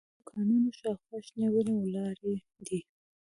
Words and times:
د 0.03 0.03
دوکانونو 0.17 0.69
شاوخوا 0.79 1.17
شنې 1.27 1.47
ونې 1.53 1.75
ولاړې 1.83 2.33
دي. 2.67 2.79